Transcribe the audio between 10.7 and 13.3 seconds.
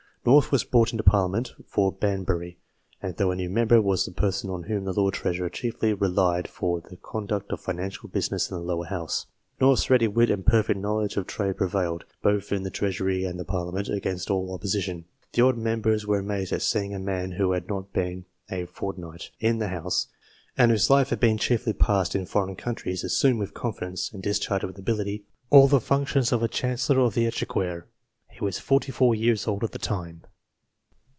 knowledge of trade prevailed, both in the Treasury